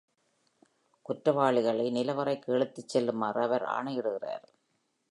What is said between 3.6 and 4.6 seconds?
ஆணையிடுகிறார்.